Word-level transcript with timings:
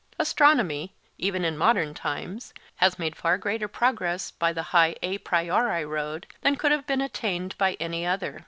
Astronomy, 0.17 0.95
even 1.19 1.45
in 1.45 1.55
modern 1.59 1.93
times, 1.93 2.55
has 2.77 2.97
made 2.97 3.15
far 3.15 3.37
greater 3.37 3.67
progress 3.67 4.31
by 4.31 4.51
the 4.51 4.63
high 4.73 4.95
a 5.03 5.19
priori 5.19 5.85
road 5.85 6.25
than 6.41 6.55
could 6.55 6.71
have 6.71 6.87
been 6.87 7.01
attained 7.01 7.55
by 7.59 7.75
any 7.79 8.03
other. 8.03 8.39